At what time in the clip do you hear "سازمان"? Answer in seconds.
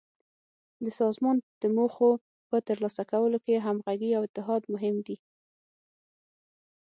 0.99-1.37